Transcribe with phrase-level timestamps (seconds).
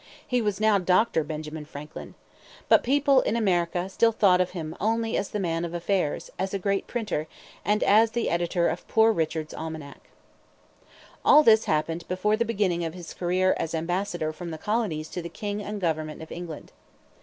[0.25, 2.15] He was now Doctor Benjamin Franklin.
[2.69, 6.55] But in America people still thought of him only as a man of affairs, as
[6.55, 7.27] a great printer,
[7.63, 10.09] and as the editor of Poor Richard's Almanac.
[11.23, 15.21] All this happened before the beginning of his career as ambassador from the colonies to
[15.21, 16.71] the king and government of England.